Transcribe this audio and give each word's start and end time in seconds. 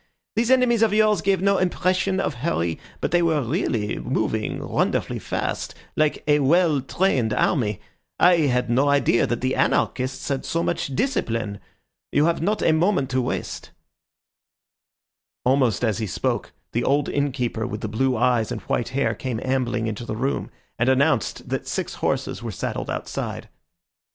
Those 0.35 0.49
enemies 0.49 0.81
of 0.81 0.95
yours 0.95 1.21
gave 1.21 1.43
no 1.43 1.59
impression 1.59 2.19
of 2.19 2.33
hurry, 2.41 2.79
but 3.01 3.11
they 3.11 3.21
were 3.21 3.43
really 3.43 3.99
moving 3.99 4.67
wonderfully 4.67 5.19
fast, 5.19 5.75
like 5.95 6.23
a 6.27 6.39
well 6.39 6.81
trained 6.81 7.33
army. 7.35 7.79
I 8.19 8.37
had 8.47 8.67
no 8.67 8.89
idea 8.89 9.27
that 9.27 9.41
the 9.41 9.53
anarchists 9.55 10.29
had 10.29 10.43
so 10.43 10.63
much 10.63 10.95
discipline. 10.95 11.59
You 12.11 12.25
have 12.25 12.41
not 12.41 12.63
a 12.63 12.71
moment 12.71 13.11
to 13.11 13.21
waste." 13.21 13.69
Almost 15.45 15.83
as 15.85 15.99
he 15.99 16.07
spoke, 16.07 16.51
the 16.71 16.83
old 16.83 17.07
innkeeper 17.07 17.67
with 17.67 17.81
the 17.81 17.87
blue 17.87 18.17
eyes 18.17 18.51
and 18.51 18.61
white 18.61 18.89
hair 18.97 19.13
came 19.13 19.39
ambling 19.43 19.85
into 19.85 20.03
the 20.05 20.15
room, 20.17 20.49
and 20.79 20.89
announced 20.89 21.47
that 21.49 21.67
six 21.67 21.93
horses 21.93 22.41
were 22.41 22.51
saddled 22.51 22.89
outside. 22.89 23.49